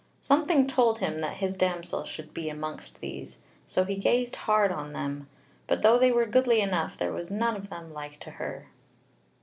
Something 0.23 0.65
told 0.65 0.97
him 0.97 1.19
that 1.19 1.35
his 1.37 1.55
damsel 1.55 2.05
should 2.05 2.33
be 2.33 2.49
amongst 2.49 3.01
these, 3.01 3.43
so 3.67 3.83
he 3.83 3.95
gazed 3.97 4.35
hard 4.35 4.71
on 4.71 4.93
them, 4.93 5.29
but 5.67 5.83
though 5.83 5.99
they 5.99 6.11
were 6.11 6.25
goodly 6.25 6.59
enough 6.59 6.97
there 6.97 7.13
was 7.13 7.29
none 7.29 7.55
of 7.55 7.69
them 7.69 7.93
like 7.93 8.19
to 8.21 8.31
her. 8.31 8.69